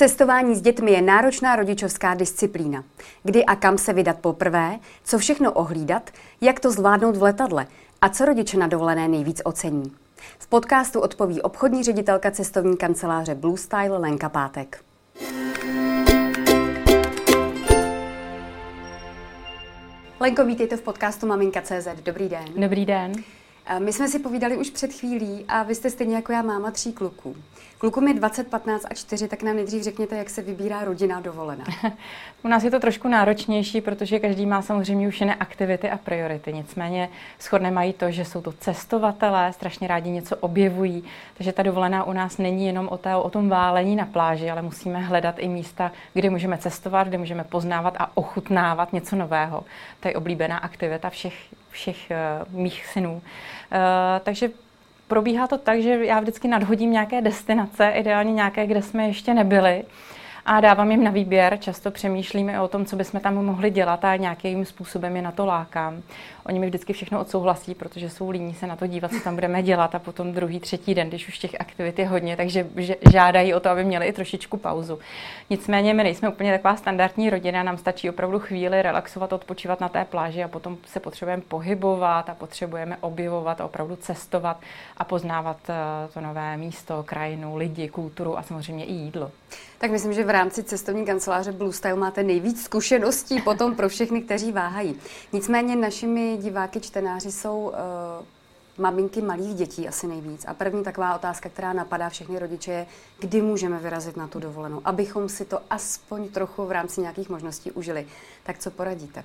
[0.00, 2.84] Cestování s dětmi je náročná rodičovská disciplína.
[3.22, 7.66] Kdy a kam se vydat poprvé, co všechno ohlídat, jak to zvládnout v letadle
[8.00, 9.92] a co rodiče na dovolené nejvíc ocení.
[10.38, 14.84] V podcastu odpoví obchodní ředitelka cestovní kanceláře Blue Style Lenka Pátek.
[20.20, 21.88] Lenko, vítejte v podcastu Maminka.cz.
[22.04, 22.44] Dobrý den.
[22.56, 23.12] Dobrý den.
[23.78, 26.92] My jsme si povídali už před chvílí a vy jste stejně jako já máma tří
[26.92, 27.36] kluků.
[27.80, 31.64] Klukům je 20, 15 a 4, tak nám nejdřív řekněte, jak se vybírá rodina dovolená.
[32.44, 36.52] U nás je to trošku náročnější, protože každý má samozřejmě už jiné aktivity a priority.
[36.52, 37.08] Nicméně
[37.40, 41.04] shodné mají to, že jsou to cestovatelé, strašně rádi něco objevují,
[41.36, 44.62] takže ta dovolená u nás není jenom o, té, o tom válení na pláži, ale
[44.62, 49.64] musíme hledat i místa, kde můžeme cestovat, kde můžeme poznávat a ochutnávat něco nového.
[50.00, 51.34] To je oblíbená aktivita všech,
[51.70, 52.12] všech
[52.50, 53.12] uh, mých synů.
[53.12, 53.20] Uh,
[54.22, 54.50] takže
[55.10, 59.84] probíhá to tak, že já vždycky nadhodím nějaké destinace, ideálně nějaké, kde jsme ještě nebyli
[60.46, 61.58] a dávám jim na výběr.
[61.60, 65.46] Často přemýšlíme o tom, co bychom tam mohli dělat a nějakým způsobem je na to
[65.46, 66.02] lákám.
[66.46, 69.62] Oni mi vždycky všechno odsouhlasí, protože jsou líní se na to dívat, co tam budeme
[69.62, 72.66] dělat a potom druhý, třetí den, když už těch aktivit je hodně, takže
[73.10, 74.98] žádají o to, aby měli i trošičku pauzu.
[75.50, 80.04] Nicméně my nejsme úplně taková standardní rodina, nám stačí opravdu chvíli relaxovat, odpočívat na té
[80.04, 84.60] pláži a potom se potřebujeme pohybovat a potřebujeme objevovat a opravdu cestovat
[84.96, 85.74] a poznávat eh,
[86.14, 89.30] to nové místo, krajinu, lidi, kulturu a samozřejmě i jídlo.
[89.78, 94.22] Tak myslím, že v rámci cestovní kanceláře Blue Style máte nejvíc zkušeností potom pro všechny,
[94.22, 94.96] kteří váhají.
[95.32, 97.74] Nicméně našimi diváky, čtenáři jsou uh,
[98.78, 100.44] maminky malých dětí asi nejvíc.
[100.48, 102.86] A první taková otázka, která napadá všechny rodiče, je,
[103.18, 107.70] kdy můžeme vyrazit na tu dovolenou, abychom si to aspoň trochu v rámci nějakých možností
[107.70, 108.06] užili.
[108.42, 109.24] Tak co poradíte?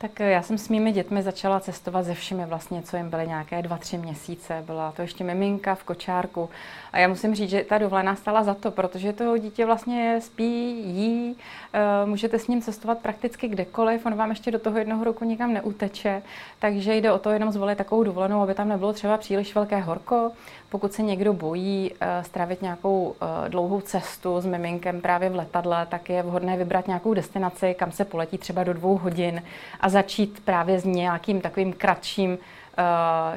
[0.00, 3.26] Tak eh, já jsem s mými dětmi začala cestovat ze všemi vlastně, co jim byly
[3.26, 4.62] nějaké dva, tři měsíce.
[4.66, 6.50] Byla to ještě miminka v kočárku.
[6.92, 10.82] A já musím říct, že ta dovolená stala za to, protože to dítě vlastně spí,
[10.84, 11.36] jí,
[11.72, 15.52] eh, můžete s ním cestovat prakticky kdekoliv, on vám ještě do toho jednoho roku nikam
[15.52, 16.22] neuteče,
[16.58, 20.32] takže jde o to jenom zvolit takovou dovolenou, aby tam nebylo třeba příliš velké horko.
[20.70, 23.14] Pokud se někdo bojí eh, stravit nějakou
[23.48, 28.04] dlouhou cestu s miminkem právě v letadle, tak je vhodné vybrat nějakou destinaci, kam se
[28.04, 29.42] poletí třeba do dvou hodin
[29.80, 32.38] a začít právě s nějakým takovým kratším uh,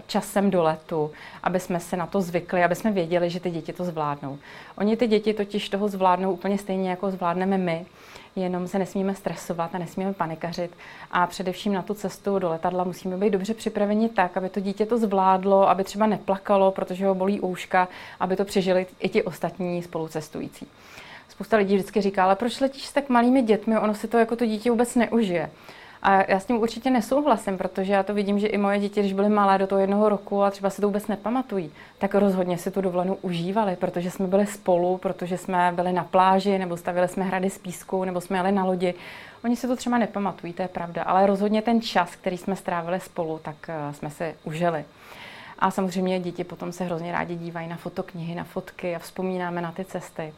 [0.07, 1.11] časem do letu,
[1.43, 4.37] aby jsme se na to zvykli, aby jsme věděli, že ty děti to zvládnou.
[4.77, 7.85] Oni ty děti totiž toho zvládnou úplně stejně, jako zvládneme my,
[8.35, 10.71] jenom se nesmíme stresovat a nesmíme panikařit.
[11.11, 14.85] A především na tu cestu do letadla musíme být dobře připraveni tak, aby to dítě
[14.85, 17.87] to zvládlo, aby třeba neplakalo, protože ho bolí ouška,
[18.19, 20.67] aby to přežili i ti ostatní spolucestující.
[21.29, 24.35] Spousta lidí vždycky říká, ale proč letíš s tak malými dětmi, ono si to jako
[24.35, 25.49] to dítě vůbec neužije.
[26.03, 29.13] A já s tím určitě nesouhlasím, protože já to vidím, že i moje děti, když
[29.13, 32.71] byly malé do toho jednoho roku a třeba si to vůbec nepamatují, tak rozhodně si
[32.71, 37.23] tu dovolenou užívali, protože jsme byli spolu, protože jsme byli na pláži, nebo stavili jsme
[37.23, 38.93] hrady z písku, nebo jsme jeli na lodi.
[39.43, 42.99] Oni si to třeba nepamatují, to je pravda, ale rozhodně ten čas, který jsme strávili
[42.99, 44.85] spolu, tak eh, jsme si užili.
[45.59, 49.71] A samozřejmě děti potom se hrozně rádi dívají na fotoknihy, na fotky a vzpomínáme na
[49.71, 50.33] ty cesty.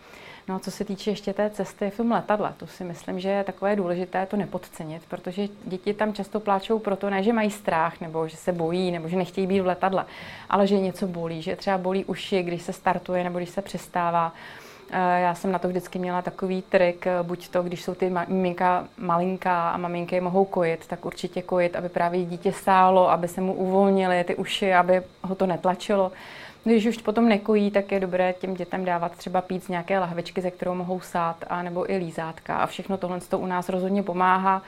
[0.47, 3.29] No a co se týče ještě té cesty v tom letadle, to si myslím, že
[3.29, 8.01] je takové důležité to nepodcenit, protože děti tam často pláčou proto, ne, že mají strach,
[8.01, 10.05] nebo že se bojí, nebo že nechtějí být v letadle,
[10.49, 14.33] ale že něco bolí, že třeba bolí uši, když se startuje nebo když se přestává.
[14.91, 18.09] Eh, já jsem na to vždycky měla takový trik, eh, buď to, když jsou ty
[18.27, 23.41] miminka malinká a maminky mohou kojit, tak určitě kojit, aby právě dítě stálo, aby se
[23.41, 26.11] mu uvolnily ty uši, aby ho to netlačilo.
[26.65, 30.41] Když už potom nekojí, tak je dobré těm dětem dávat třeba pít z nějaké lahvičky,
[30.41, 32.57] ze kterou mohou sát, a nebo i lízátka.
[32.57, 34.61] A všechno tohle to u nás rozhodně pomáhá.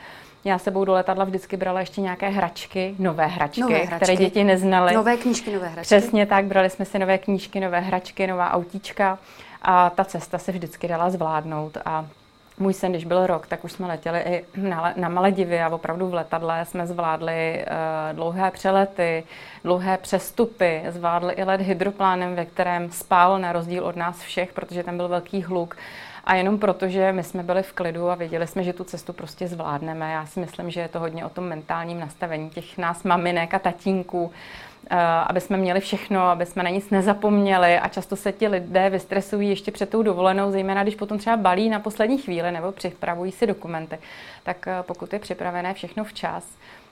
[0.44, 3.96] Já sebou do letadla vždycky brala ještě nějaké hračky, nové hračky, nové hračky.
[3.96, 4.96] které děti neznaly.
[4.96, 5.86] Nové knížky, nové hračky.
[5.86, 9.20] Přesně tak, brali jsme si nové knížky, nové hračky, nová autíčka
[9.62, 11.78] a ta cesta se vždycky dala zvládnout.
[11.86, 12.08] A
[12.60, 16.08] můj sen, když byl rok, tak už jsme letěli i na, na Maledivy a opravdu
[16.08, 19.24] v letadle jsme zvládli uh, dlouhé přelety,
[19.64, 24.84] dlouhé přestupy, zvládli i let hydroplánem, ve kterém spal na rozdíl od nás všech, protože
[24.84, 25.78] tam byl velký hluk.
[26.28, 29.14] A jenom proto, že my jsme byli v klidu a věděli jsme, že tu cestu
[29.14, 30.12] prostě zvládneme.
[30.12, 33.60] Já si myslím, že je to hodně o tom mentálním nastavení těch nás maminek a
[33.60, 34.32] tatínků,
[34.90, 34.96] Eh,
[35.28, 39.50] aby jsme měli všechno, aby jsme na nic nezapomněli a často se ti lidé vystresují
[39.50, 43.48] ještě před tou dovolenou, zejména když potom třeba balí na poslední chvíli nebo připravují si
[43.48, 44.00] dokumenty,
[44.44, 46.44] tak eh, pokud je připravené všechno včas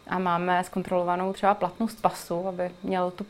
[0.07, 3.25] a máme zkontrolovanou třeba platnost pasu, aby měl tu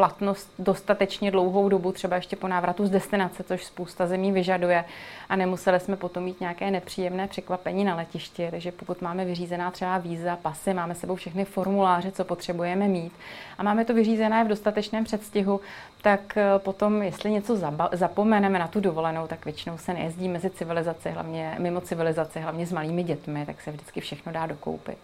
[0.00, 4.84] platnost dostatečně dlouhou dobu, třeba ještě po návratu z destinace, což spousta zemí vyžaduje
[5.28, 8.48] a nemuseli jsme potom mít nějaké nepříjemné překvapení na letišti.
[8.50, 13.12] Takže pokud máme vyřízená třeba víza, pasy, máme sebou všechny formuláře, co potřebujeme mít
[13.58, 15.60] a máme to vyřízené v dostatečném předstihu,
[16.02, 17.58] tak eh, potom, jestli něco
[17.92, 22.72] zapomeneme na tu dovolenou, tak většinou se nejezdí mezi civilizaci, hlavně mimo civilizaci, hlavně s
[22.72, 24.98] malými dětmi, tak se vždycky všechno dá dokoupit.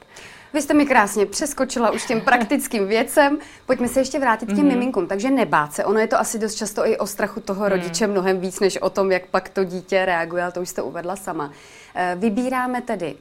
[0.52, 3.38] Vy jste mi krásně přeskočila už těm praktickým věcem.
[3.66, 4.68] Pojďme se ještě vrátit k těm mm-hmm.
[4.68, 5.06] miminkům.
[5.06, 5.84] Takže nebát se.
[5.84, 7.70] Ono je to asi dost často i o strachu toho mm.
[7.70, 10.82] rodiče mnohem víc, než o tom, jak pak to dítě reaguje, ale to už jste
[10.82, 11.52] uvedla sama.
[11.94, 13.14] Eh, vybíráme tedy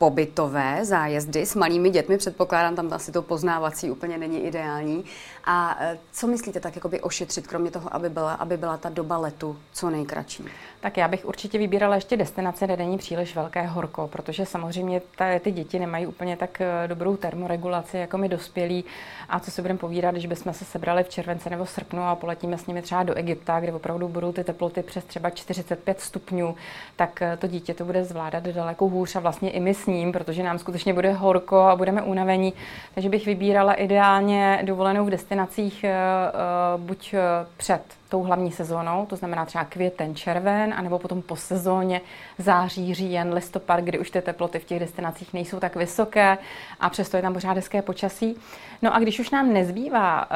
[0.00, 5.04] pobytové zájezdy s malými dětmi, předpokládám, tam asi to poznávací úplně není ideální.
[5.44, 9.18] A e, co myslíte tak jakoby ošetřit, kromě toho, aby byla, aby byla ta doba
[9.18, 10.44] letu co nejkratší?
[10.80, 15.38] Tak já bych určitě vybírala ještě destinace, kde není příliš velké horko, protože samozřejmě ta,
[15.38, 18.84] ty děti nemají úplně tak e, dobrou termoregulaci jako my dospělí.
[19.28, 22.58] A co si budeme povídat, když bychom se sebrali v červenci nebo srpnu a poletíme
[22.58, 26.54] s nimi třeba do Egypta, kde opravdu budou ty teploty přes třeba 45 stupňů,
[26.96, 30.12] tak e, to dítě to bude zvládat daleko hůř a vlastně i my s ním,
[30.12, 32.52] protože nám skutečně bude horko a budeme unavení.
[32.94, 36.32] Takže bych vybírala ideálně dovolenou v destinacích eh, eh,
[36.76, 42.00] buď eh, před tou hlavní sezónou, to znamená třeba květen, červen, anebo potom po sezóně
[42.38, 46.38] září, říjen, listopad, kdy už ty teploty v těch destinacích nejsou tak vysoké
[46.80, 48.36] a přesto je tam pořád hezké počasí.
[48.82, 50.26] No a když už nám nezbývá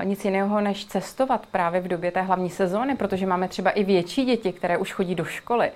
[0.00, 3.84] uh, nic jiného, než cestovat právě v době té hlavní sezóny, protože máme třeba i
[3.84, 5.70] větší děti, které už chodí do školy,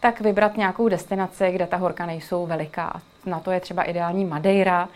[0.00, 3.00] tak vybrat nějakou destinaci, kde ta horka nejsou veliká.
[3.26, 4.88] Na to je třeba ideální Madeira,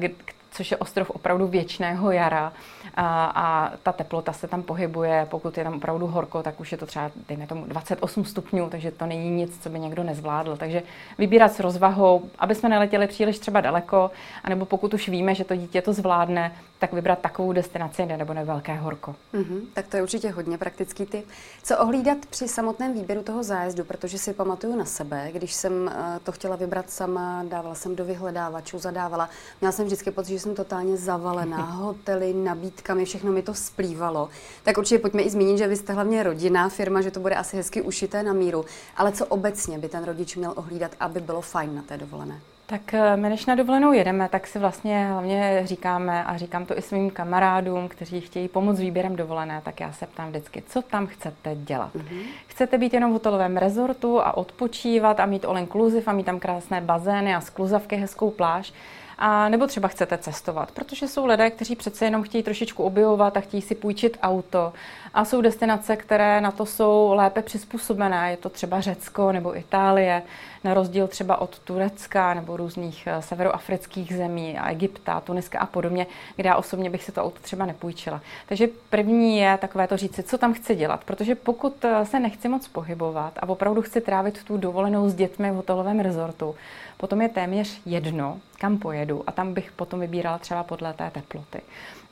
[0.00, 0.08] uh,
[0.50, 2.52] což je ostrov opravdu věčného jara
[2.94, 6.78] a, a ta teplota se tam pohybuje, pokud je tam opravdu horko, tak už je
[6.78, 10.56] to třeba, dejme tomu, 28 stupňů, takže to není nic, co by někdo nezvládl.
[10.56, 10.82] Takže
[11.18, 14.10] vybírat s rozvahou, aby jsme neletěli příliš třeba daleko,
[14.44, 18.42] anebo pokud už víme, že to dítě to zvládne, tak vybrat takovou destinaci nebo na
[18.42, 19.14] velké horko.
[19.34, 21.22] Mm-hmm, tak to je určitě hodně praktický ty.
[21.62, 26.20] Co ohlídat při samotném výběru toho zájezdu, protože si pamatuju na sebe, když jsem eh,
[26.24, 29.28] to chtěla vybrat sama, dávala jsem do vyhledávačů, zadávala.
[29.60, 34.28] Měla jsem vždycky pocit, že jsem totálně zavalená, hotely, nabídkami, všechno mi to splývalo.
[34.62, 37.56] Tak určitě pojďme i zmínit, že vy jste hlavně rodinná firma, že to bude asi
[37.56, 38.64] hezky ušité na míru.
[38.96, 42.40] Ale co obecně by ten rodič měl ohlídat, aby bylo fajn na té dovolené?
[42.66, 46.78] Tak eh, my, než na dovolenou jedeme, tak si vlastně hlavně říkáme, a říkám to
[46.78, 50.82] i svým kamarádům, kteří chtějí pomoct s výběrem dovolené, tak já se ptám vždycky, co
[50.82, 51.94] tam chcete dělat.
[51.94, 52.22] Mm-hmm.
[52.46, 56.40] Chcete být jenom v hotelovém rezortu a odpočívat a mít all inclusive a mít tam
[56.40, 58.72] krásné bazény a skluzavky, hezkou pláž,
[59.18, 63.40] a nebo třeba chcete cestovat, protože jsou lidé, kteří přece jenom chtějí trošičku objevovat a
[63.40, 64.72] chtějí si půjčit auto.
[65.18, 68.30] A jsou destinace, které na to jsou lépe přizpůsobené.
[68.30, 70.22] Je to třeba Řecko nebo Itálie,
[70.64, 76.06] na rozdíl třeba od Turecka nebo různých eh, severoafrických zemí a Egypta, Tuniska a podobně,
[76.36, 78.20] kde já osobně bych si to auto třeba nepůjčila.
[78.48, 82.48] Takže první je takové to říci, co tam chci dělat, protože pokud eh, se nechci
[82.48, 86.54] moc pohybovat a opravdu chci trávit tu dovolenou s dětmi v hotelovém rezortu,
[86.96, 91.60] potom je téměř jedno, kam pojedu a tam bych potom vybírala třeba podle té teploty.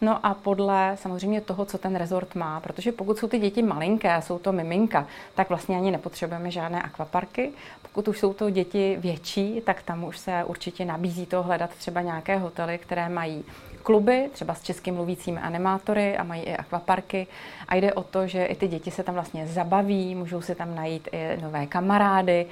[0.00, 4.22] No a podle samozřejmě toho, co ten rezort má, protože pokud jsou ty děti malinké,
[4.22, 7.52] jsou to miminka, tak vlastně ani nepotřebujeme žádné akvaparky.
[7.82, 12.00] Pokud už jsou to děti větší, tak tam už se určitě nabízí to hledat třeba
[12.00, 13.44] nějaké hotely, které mají
[13.82, 17.26] kluby, třeba s českým mluvícími animátory a mají i akvaparky.
[17.68, 20.74] A jde o to, že i ty děti se tam vlastně zabaví, můžou si tam
[20.74, 22.46] najít i nové kamarády,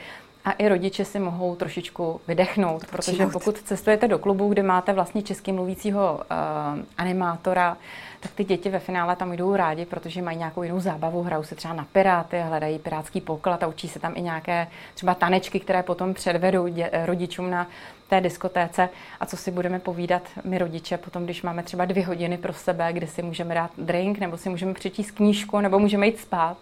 [0.45, 5.23] a i rodiče si mohou trošičku vydechnout, protože pokud cestujete do klubu, kde máte vlastně
[5.23, 7.77] česky mluvícího uh, animátora,
[8.21, 11.55] tak ty děti ve finále tam jdou rádi, protože mají nějakou jinou zábavu, hrajou se
[11.55, 15.83] třeba na piráty, hledají pirátský poklad a učí se tam i nějaké třeba tanečky, které
[15.83, 17.67] potom předvedou dě, rodičům na
[18.09, 18.89] té diskotéce.
[19.21, 22.93] A co si budeme povídat my rodiče potom, když máme třeba dvě hodiny pro sebe,
[22.93, 26.57] kde si můžeme dát drink, nebo si můžeme přečíst knížku, nebo můžeme jít spát,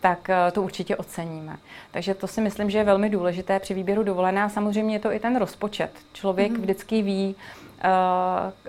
[0.00, 1.56] tak eh, to určitě oceníme.
[1.90, 5.12] Takže to si myslím, že je velmi důležité při výběru dovolené a samozřejmě je to
[5.12, 5.90] i ten rozpočet.
[6.12, 6.60] Člověk mm-hmm.
[6.60, 7.36] vždycky ví,
[7.80, 7.88] eh,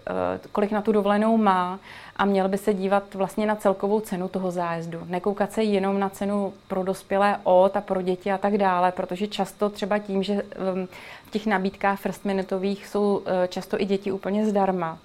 [0.07, 1.79] eh, kolik na tu dovolenou má
[2.15, 5.01] a měl by se dívat vlastně na celkovou cenu toho zájezdu.
[5.05, 9.27] Nekoukat se jenom na cenu pro dospělé od a pro děti a tak dále, protože
[9.27, 10.87] často třeba tím, že ehm,
[11.25, 14.97] v těch nabídkách first minutových jsou často i děti úplně zdarma,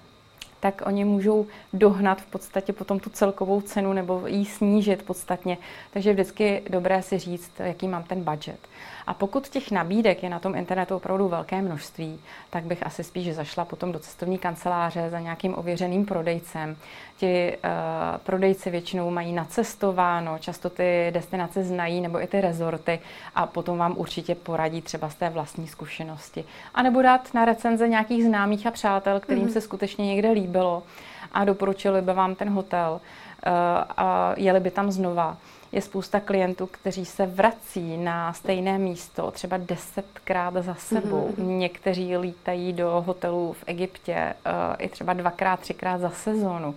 [0.65, 5.57] tak oni můžou dohnat v podstatě potom tu celkovou cenu nebo ji snížit podstatně.
[5.93, 8.59] Takže vždycky dobré si říct, jaký mám ten budget.
[9.07, 12.19] A pokud těch nabídek je na tom internetu opravdu velké množství,
[12.49, 16.77] tak bych asi spíš zašla potom do cestovní kanceláře za nějakým ověřeným prodejcem.
[17.17, 22.99] Ti uh, prodejci většinou mají nacestováno, často ty destinace znají nebo i ty rezorty
[23.35, 26.43] a potom vám určitě poradí třeba z té vlastní zkušenosti.
[26.73, 29.53] A nebo dát na recenze nějakých známých a přátel, kterým mm-hmm.
[29.53, 30.83] se skutečně někde líbilo
[31.31, 33.51] a doporučili by vám ten hotel uh,
[33.97, 35.37] a jeli by tam znova
[35.71, 41.29] je spousta klientů, kteří se vrací na stejné místo třeba desetkrát za sebou.
[41.29, 41.45] Mm-hmm.
[41.45, 46.75] Někteří lítají do hotelů v Egyptě uh, i třeba dvakrát, třikrát za sezónu.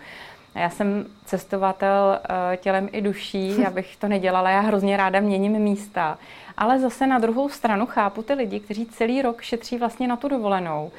[0.54, 2.18] Já jsem cestovatel
[2.52, 6.18] eh, tělem i duší, abych to nedělala, já hrozně ráda měním místa.
[6.56, 10.28] Ale zase na druhou stranu chápu ty lidi, kteří celý rok šetří vlastně na tu
[10.28, 10.90] dovolenou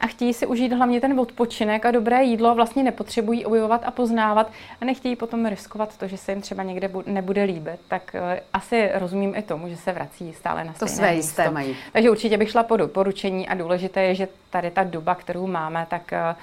[0.00, 4.50] a chtějí si užít hlavně ten odpočinek a dobré jídlo, vlastně nepotřebují objevovat a poznávat
[4.80, 8.90] a nechtějí potom riskovat to, že se jim třeba někde nebude líbit, tak uh, asi
[8.94, 11.76] rozumím i tomu, že se vrací stále na to své jisté mají.
[11.92, 15.86] Takže určitě bych šla po doporučení a důležité je, že tady ta doba, kterou máme,
[15.90, 16.36] tak uh,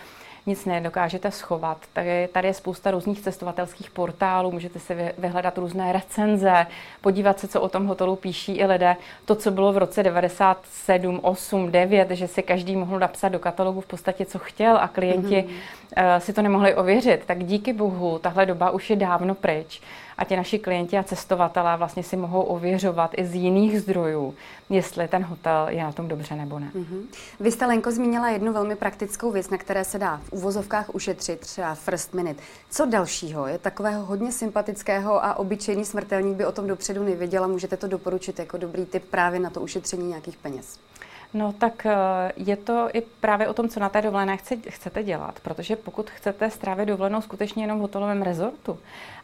[0.46, 1.78] nic nedokážete schovat.
[1.94, 6.68] Tady, tady je spousta různých cestovatelských portálů, můžete si vyhledat různé recenze,
[7.02, 8.96] podívat se, co o tom hotelu píší i lidé.
[9.26, 13.82] To, co bylo v roce 97, 8, 9, že si každý mohl napsat do katalogu
[13.82, 15.46] v podstatě, co chtěl a klienti
[15.98, 16.18] mm-hmm.
[16.18, 17.24] si to nemohli ověřit.
[17.26, 19.82] Tak díky bohu, tahle doba už je dávno pryč
[20.18, 24.36] a ti naši klienti a cestovatelé vlastně si mohou ověřovat i z jiných zdrojů,
[24.70, 26.72] jestli ten hotel je na tom dobře nebo ne.
[26.76, 27.02] Mm-hmm.
[27.40, 31.40] Vy jste, Lenko, zmínila jednu velmi praktickou věc, na které se dá v uvozovkách ušetřit,
[31.40, 32.44] třeba first minute.
[32.70, 37.48] Co dalšího je takového hodně sympatického a obyčejný smrtelník by o tom dopředu nevěděl a
[37.48, 40.80] můžete to doporučit jako dobrý tip právě na to ušetření nějakých peněz?
[41.36, 41.96] No tak eh,
[42.38, 44.38] je to i právě o tom, co na té dovolené
[44.70, 48.80] chcete dělat, protože pokud chcete strávit dovolenou skutečně jenom v hotelovém rezortu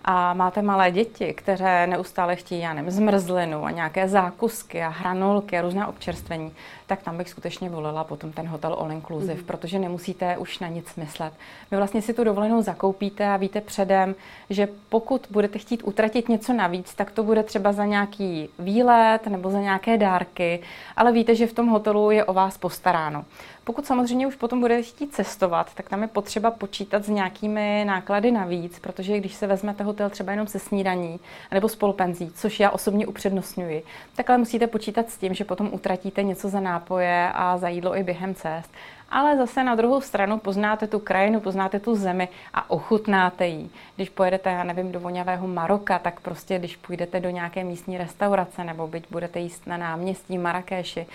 [0.06, 5.58] a máte malé děti, které neustále chtějí, já nevím, zmrzlinu a nějaké zákusky a hranolky
[5.58, 6.52] a různá občerstvení,
[6.88, 9.46] tak tam bych skutečně volila potom ten hotel all inclusive, mm-hmm.
[9.46, 11.34] protože nemusíte už na nic myslet.
[11.72, 14.16] Vy vlastně si tu dovolenou zakoupíte a víte předem,
[14.50, 19.50] že pokud budete chtít utratit něco navíc, tak to bude třeba za nějaký výlet nebo
[19.50, 20.60] za nějaké dárky,
[20.96, 23.26] ale víte, že v tom hotelu je o vás postaráno.
[23.64, 28.32] Pokud samozřejmě už potom budete chtít cestovat, tak tam je potřeba počítat s nějakými náklady
[28.32, 31.20] navíc, protože když se vezmete hotel třeba jenom se snídaní
[31.52, 33.84] nebo spolupenzí, což já osobně upřednostňuji,
[34.16, 37.98] tak ale musíte počítat s tím, že potom utratíte něco za nápoje a za jídlo
[37.98, 38.72] i během cest
[39.12, 43.70] ale zase na druhou stranu poznáte tu krajinu, poznáte tu zemi a ochutnáte ji.
[43.96, 48.64] Když pojedete, já nevím, do voňavého Maroka, tak prostě když půjdete do nějaké místní restaurace
[48.64, 51.06] nebo byť budete jíst na náměstí Marrakeši,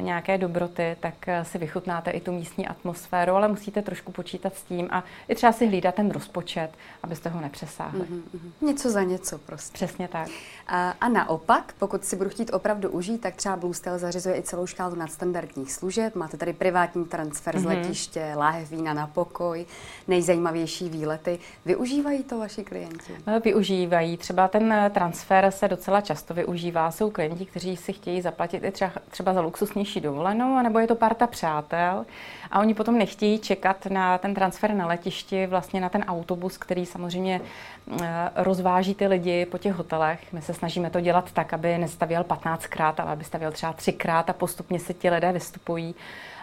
[0.00, 4.62] nějaké dobroty, tak eh, si vychutnáte i tu místní atmosféru, ale musíte trošku počítat s
[4.62, 6.70] tím a i třeba si hlídat ten rozpočet,
[7.02, 8.00] abyste ho nepřesáhli.
[8.00, 8.66] Mm-hmm.
[8.66, 9.72] Něco za něco prostě.
[9.72, 10.28] Přesně tak.
[10.66, 14.42] A, a naopak, pokud si budu chtít opravdu užít, tak třeba Blue Style zařizuje i
[14.42, 16.14] celou škálu nadstandardních služeb.
[16.14, 17.60] Máte tady privátní transfer mm-hmm.
[17.60, 17.76] z mhm.
[17.76, 19.66] letiště, láhev vína na pokoj,
[20.08, 21.38] nejzajímavější výlety.
[21.64, 23.12] Využívají to vaši klienti?
[23.26, 24.16] No, využívají.
[24.16, 26.90] Třeba ten transfer se docela často využívá.
[26.90, 30.94] Jsou klienti, kteří si chtějí zaplatit i třeba, třeba za luxusnější dovolenou, nebo je to
[30.94, 32.06] parta přátel
[32.50, 36.86] a oni potom nechtějí čekat na ten transfer na letišti, vlastně na ten autobus, který
[36.86, 37.40] samozřejmě
[38.02, 40.32] eh, rozváží ty lidi po těch hotelech.
[40.32, 44.32] My se snažíme to dělat tak, aby nestavěl 15krát, ale aby stavěl třeba třikrát a
[44.32, 45.94] postupně se ti lidé vystupují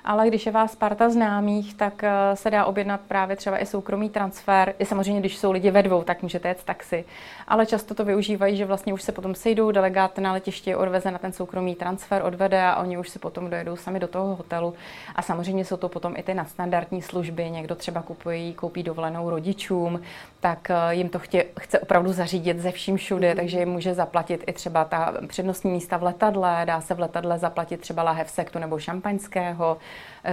[0.05, 4.09] ale když je vás parta známých, tak eh, se dá objednat právě třeba i soukromý
[4.09, 4.73] transfer.
[4.79, 7.05] I samozřejmě, když jsou lidi ve dvou, tak můžete jet taxi.
[7.47, 11.17] Ale často to využívají, že vlastně už se potom sejdou, delegát na letiště odveze na
[11.17, 14.73] ten soukromý transfer, odvede a oni už se potom dojedou sami do toho hotelu.
[15.15, 17.49] A samozřejmě jsou to potom i ty nadstandardní služby.
[17.49, 20.01] Někdo třeba kupuje, koupí dovolenou rodičům,
[20.39, 23.35] tak eh, jim to chtě, chce opravdu zařídit ze vším všude, mm.
[23.35, 27.39] takže jim může zaplatit i třeba ta přednostní místa v letadle, dá se v letadle
[27.39, 29.77] zaplatit třeba lahev sektu nebo šampaňského,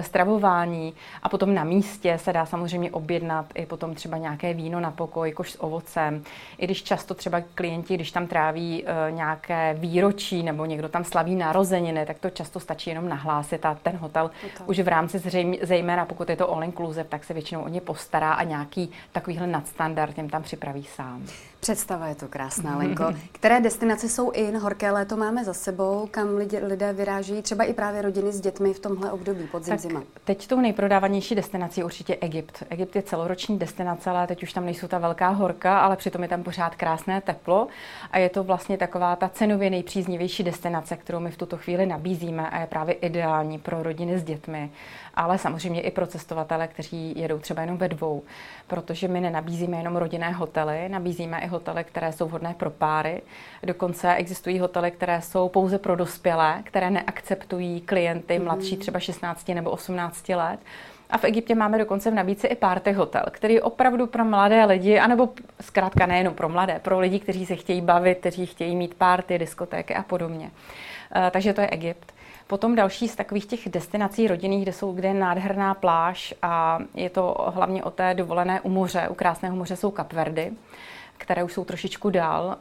[0.00, 4.90] stravování a potom na místě se dá samozřejmě objednat i potom třeba nějaké víno na
[4.90, 6.23] pokoj, kož s ovocem.
[6.59, 11.35] I když často třeba klienti, když tam tráví uh, nějaké výročí nebo někdo tam slaví
[11.35, 14.67] narozeniny, tak to často stačí jenom nahlásit a ten hotel Total.
[14.71, 17.81] už v rámci zřejmě, zejména pokud je to all inclusive, tak se většinou o ně
[17.81, 21.26] postará a nějaký takovýhle nadstandard jim tam připraví sám.
[21.61, 23.05] Představa je to krásná, Lenko.
[23.33, 24.59] Které destinace jsou in?
[24.59, 28.75] Horké léto máme za sebou, kam lidé, lidé vyráží, třeba i právě rodiny s dětmi
[28.75, 30.02] v tomhle období podzim tak zima.
[30.25, 32.62] Teď tou nejprodávanější destinací je určitě Egypt.
[32.71, 36.29] Egypt je celoroční destinace, ale teď už tam nejsou ta velká horka, ale přitom je
[36.29, 37.69] tam pořád krásné teplo
[38.11, 42.50] a je to vlastně taková ta cenově nejpříznivější destinace, kterou my v tuto chvíli nabízíme
[42.50, 44.71] a je právě ideální pro rodiny s dětmi,
[45.14, 48.23] ale samozřejmě i pro cestovatele, kteří jedou třeba jenom ve dvou,
[48.67, 53.23] protože my nenabízíme jenom rodinné hotely, nabízíme i hotely, které jsou vhodné pro páry.
[53.62, 58.45] Dokonce existují hotely, které jsou pouze pro dospělé, které neakceptují klienty mm.
[58.45, 60.61] mladší třeba 16 nebo 18 let.
[61.11, 64.64] A v Egyptě máme dokonce v nabídce i party hotel, který je opravdu pro mladé
[64.64, 65.28] lidi, anebo
[65.61, 69.95] zkrátka nejenom pro mladé, pro lidi, kteří se chtějí bavit, kteří chtějí mít party, diskotéky
[69.95, 70.50] a podobně.
[71.14, 72.12] Eh, takže to je Egypt.
[72.47, 77.11] Potom další z takových těch destinací rodinných, kde, jsou, kde je nádherná pláž a je
[77.11, 80.52] to hlavně o té dovolené u moře, u krásného moře jsou Kapverdy.
[81.21, 82.57] Které už jsou trošičku dál.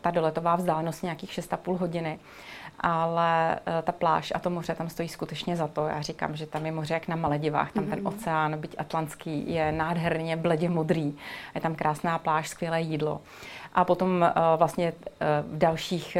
[0.00, 2.18] Ta doletová vzdálenost nějakých 6,5 hodiny
[2.80, 5.86] ale ta pláž a to moře tam stojí skutečně za to.
[5.86, 7.90] Já říkám, že tam je moře jak na Maledivách, tam mm-hmm.
[7.90, 11.14] ten oceán, byť atlantský, je nádherně bledě modrý.
[11.54, 13.20] Je tam krásná pláž, skvělé jídlo.
[13.74, 16.16] A potom uh, vlastně uh, dalších,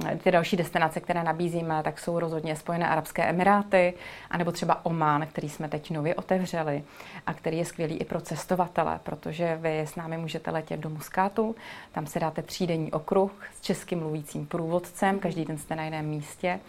[0.00, 3.94] uh, ty další destinace, které nabízíme, tak jsou rozhodně Spojené Arabské Emiráty,
[4.30, 6.82] anebo třeba Oman, který jsme teď nově otevřeli
[7.26, 11.56] a který je skvělý i pro cestovatele, protože vy s námi můžete letět do Muskátu,
[11.92, 16.60] tam si dáte třídenní okruh s českým mluvícím průvodcem, každý den jste na jiném místě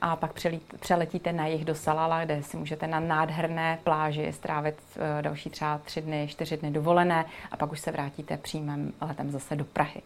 [0.00, 0.32] a pak
[0.80, 4.74] přeletíte na jih do Salala, kde si můžete na nádherné pláži strávit
[5.20, 9.56] další třeba tři dny, čtyři dny dovolené a pak už se vrátíte přímým letem zase
[9.56, 10.02] do Prahy.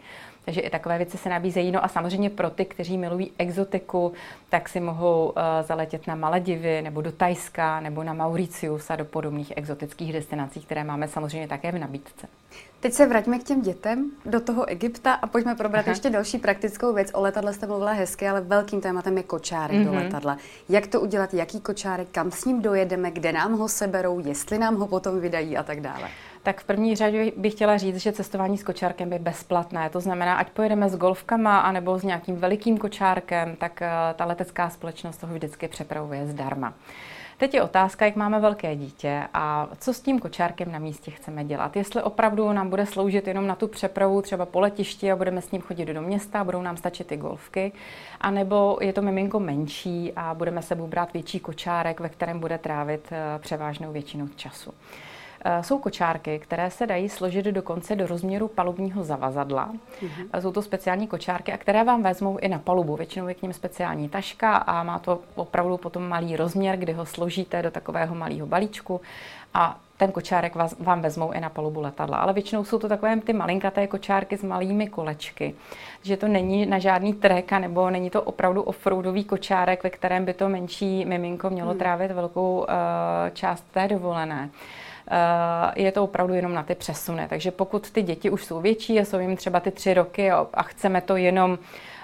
[0.48, 1.72] Takže i takové věci se nabízejí.
[1.72, 4.12] No a samozřejmě pro ty, kteří milují exotiku,
[4.48, 9.04] tak si mohou uh, zaletět na Maledivy nebo do Tajska nebo na Mauricius a do
[9.04, 12.26] podobných exotických destinací, které máme samozřejmě také v nabídce.
[12.80, 15.90] Teď se vraťme k těm dětem do toho Egypta a pojďme probrat Aha.
[15.90, 17.10] ještě další praktickou věc.
[17.14, 19.84] O letadle jste mluvila hezky, ale velkým tématem je kočárek mm-hmm.
[19.84, 20.04] do mhm.
[20.04, 20.38] letadla.
[20.68, 24.76] Jak to udělat, jaký kočárek, kam s ním dojedeme, kde nám ho seberou, jestli nám
[24.76, 26.08] ho potom vydají a tak dále.
[26.48, 29.90] Tak v první řadě bych chtěla říct, že cestování s kočárkem je bezplatné.
[29.90, 34.70] To znamená, ať pojedeme s golfkama anebo s nějakým velikým kočárkem, tak eh, ta letecká
[34.70, 36.74] společnost toho vždycky přepravuje zdarma.
[37.38, 41.44] Teď je otázka, jak máme velké dítě a co s tím kočárkem na místě chceme
[41.44, 41.76] dělat.
[41.76, 45.50] Jestli opravdu nám bude sloužit jenom na tu přepravu třeba po letišti a budeme s
[45.50, 47.72] ním chodit do města, budou nám stačit ty golfky,
[48.20, 53.08] anebo je to miminko menší a budeme sebou brát větší kočárek, ve kterém bude trávit
[53.10, 54.74] eh, převážnou většinu času.
[55.44, 59.72] Eh, jsou kočárky, které se dají složit dokonce do rozměru palubního zavazadla.
[59.72, 60.40] Mm-hmm.
[60.40, 62.96] Jsou to speciální kočárky, a které vám vezmou i na palubu.
[62.96, 67.06] Většinou je k ním speciální taška a má to opravdu potom malý rozměr, kdy ho
[67.06, 69.00] složíte do takového malého balíčku
[69.54, 72.16] a ten kočárek vás, vám vezmou i na palubu letadla.
[72.16, 75.54] Ale většinou jsou to takové ty malinkaté kočárky s malými kolečky.
[76.02, 80.34] Že to není na žádný trek, nebo není to opravdu offroadový kočárek, ve kterém by
[80.34, 81.78] to menší miminko mělo hmm.
[81.78, 82.66] trávit velkou uh,
[83.32, 84.50] část té dovolené.
[84.50, 84.87] Eh,
[85.76, 87.26] je to opravdu jenom na ty přesuny.
[87.28, 90.62] Takže pokud ty děti už jsou větší a jsou jim třeba ty tři roky a
[90.62, 91.58] chceme to jenom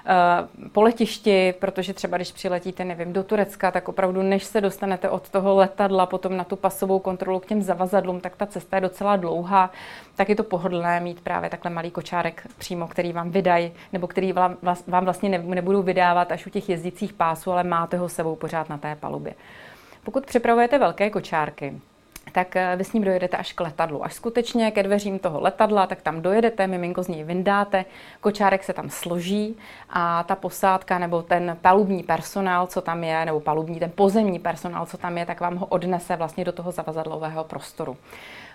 [0.06, 5.10] eh, po letišti, protože třeba když přiletíte, nevím, do Turecka, tak opravdu než se dostanete
[5.10, 8.80] od toho letadla potom na tu pasovou kontrolu k těm zavazadlům, tak ta cesta je
[8.80, 9.70] docela dlouhá,
[10.16, 14.32] tak je to pohodlné mít právě takhle malý kočárek přímo, který vám vydají, nebo který
[14.32, 18.68] vám, vám vlastně nebudou vydávat až u těch jezdících pásů, ale máte ho sebou pořád
[18.68, 19.34] na té palubě.
[20.04, 21.80] Pokud připravujete velké kočárky,
[22.32, 24.04] tak eh, vy s ním dojedete až k letadlu.
[24.04, 27.84] Až skutečně ke dveřím toho letadla, tak tam dojedete, miminko z něj vyndáte,
[28.20, 29.56] kočárek se tam složí
[29.90, 34.86] a ta posádka nebo ten palubní personál, co tam je, nebo palubní, ten pozemní personál,
[34.86, 37.96] co tam je, tak vám ho odnese vlastně do toho zavazadlového prostoru.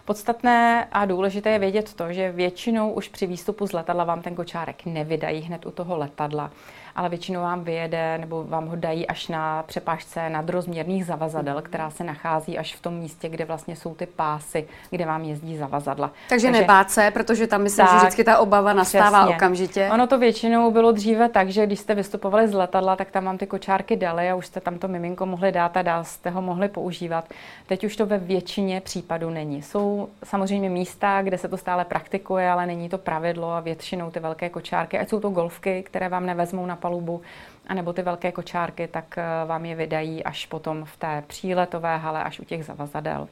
[0.06, 4.36] Podstatné a důležité je vědět to, že většinou už při výstupu z letadla vám ten
[4.36, 6.52] kočárek nevydají hned u toho letadla,
[7.00, 11.64] ale většinou vám vyjede nebo vám ho dají až na přepážce nadrozměrných zavazadel, mhm.
[11.64, 15.58] která se nachází až v tom místě, kde vlastně jsou ty pásy, kde vám jezdí
[15.58, 16.08] zavazadla.
[16.08, 19.36] Takže, Takže nebát se, protože tam myslím, tak, že vždycky ta obava nastává přesně.
[19.36, 19.90] okamžitě.
[19.94, 23.38] Ono to většinou bylo dříve tak, že když jste vystupovali z letadla, tak tam vám
[23.38, 26.42] ty kočárky dali a už jste tam to miminko mohli dát a dál jste ho
[26.42, 27.26] mohli používat.
[27.68, 29.62] Teď už to ve většině případů není.
[29.62, 34.20] Jsou samozřejmě místa, kde se to stále praktikuje, ale není to pravidlo a většinou ty
[34.20, 37.22] velké kočárky, ať jsou to golfky, které vám nevezmou na palubu,
[37.68, 42.24] anebo ty velké kočárky, tak eh, vám je vydají až potom v té příletové hale,
[42.24, 43.28] až u těch zavazadel.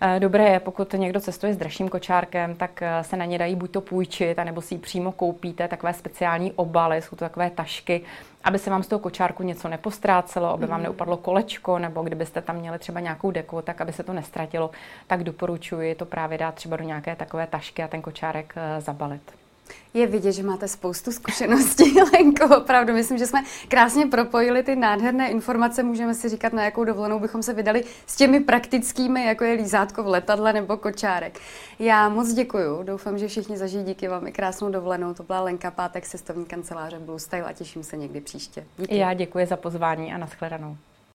[0.00, 3.54] Eh, dobré je, pokud někdo cestuje s dražším kočárkem, tak eh, se na ně dají
[3.56, 8.02] buď to půjčit, anebo si ji přímo koupíte, takové speciální obaly, jsou to takové tašky,
[8.44, 10.84] aby se vám z toho kočárku něco nepostrácelo, aby vám mhm.
[10.84, 14.70] neupadlo kolečko, nebo kdybyste tam měli třeba nějakou deku, tak aby se to nestratilo,
[15.06, 19.45] tak doporučuji to právě dát třeba do nějaké takové tašky a ten kočárek zabalit.
[19.94, 22.92] Je vidět, že máte spoustu zkušeností, Lenko, opravdu.
[22.92, 25.82] Myslím, že jsme krásně propojili ty nádherné informace.
[25.82, 30.02] Můžeme si říkat, na jakou dovolenou bychom se vydali s těmi praktickými, jako je lízátko
[30.02, 31.40] v letadle nebo kočárek.
[31.78, 32.82] Já moc děkuju.
[32.82, 35.14] Doufám, že všichni zažijí díky vám i krásnou dovolenou.
[35.14, 38.64] To byla Lenka Pátek, cestovní kanceláře Blue Style a těším se někdy příště.
[38.78, 38.96] Díky.
[38.96, 40.76] Já děkuji za pozvání a nashledanou.